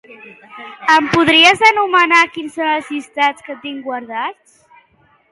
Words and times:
Em 0.93 1.09
podries 1.09 1.59
enumerar 1.67 2.21
quins 2.37 2.55
són 2.59 2.69
els 2.69 2.89
llistats 2.93 3.45
que 3.49 3.57
tinc 3.67 3.85
guardats? 3.91 4.57